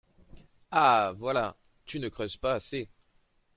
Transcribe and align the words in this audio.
Ah! 0.71 1.13
voilà! 1.15 1.55
tu 1.85 1.99
ne 1.99 2.09
creuses 2.09 2.35
pas 2.35 2.55
assez. 2.55 2.89